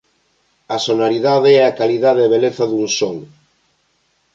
A 0.75 0.77
sonoridade 0.87 1.49
é 1.61 1.63
a 1.65 1.75
calidade 1.79 2.21
e 2.23 2.31
beleza 2.35 2.63
dun 2.67 2.85
son. 2.99 3.17